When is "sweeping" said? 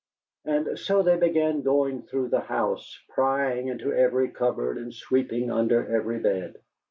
4.91-5.51